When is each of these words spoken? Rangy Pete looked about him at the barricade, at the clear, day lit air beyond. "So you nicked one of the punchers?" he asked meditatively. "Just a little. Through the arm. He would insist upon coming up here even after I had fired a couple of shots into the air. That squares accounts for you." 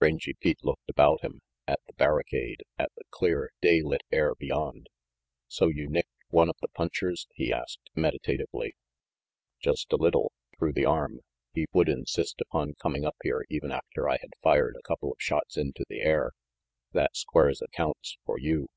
Rangy 0.00 0.32
Pete 0.40 0.64
looked 0.64 0.88
about 0.88 1.20
him 1.20 1.42
at 1.68 1.78
the 1.86 1.92
barricade, 1.92 2.62
at 2.78 2.90
the 2.96 3.04
clear, 3.10 3.50
day 3.60 3.82
lit 3.82 4.00
air 4.10 4.34
beyond. 4.34 4.88
"So 5.46 5.68
you 5.68 5.90
nicked 5.90 6.08
one 6.30 6.48
of 6.48 6.56
the 6.62 6.68
punchers?" 6.68 7.26
he 7.34 7.52
asked 7.52 7.90
meditatively. 7.94 8.76
"Just 9.60 9.92
a 9.92 9.96
little. 9.98 10.32
Through 10.58 10.72
the 10.72 10.86
arm. 10.86 11.20
He 11.52 11.66
would 11.74 11.90
insist 11.90 12.40
upon 12.40 12.76
coming 12.80 13.04
up 13.04 13.16
here 13.22 13.44
even 13.50 13.72
after 13.72 14.08
I 14.08 14.16
had 14.22 14.32
fired 14.42 14.74
a 14.78 14.88
couple 14.88 15.10
of 15.12 15.18
shots 15.20 15.58
into 15.58 15.84
the 15.86 16.00
air. 16.00 16.32
That 16.92 17.14
squares 17.14 17.60
accounts 17.60 18.16
for 18.24 18.38
you." 18.38 18.68